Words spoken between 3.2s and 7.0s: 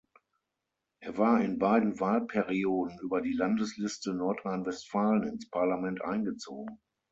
die Landesliste Nordrhein-Westfalen ins Parlament eingezogen.